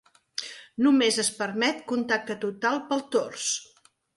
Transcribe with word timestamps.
Només 0.85 1.19
es 1.25 1.29
permet 1.43 1.83
contacte 1.93 2.39
total 2.47 2.81
pel 2.89 3.05
tors. 3.17 3.49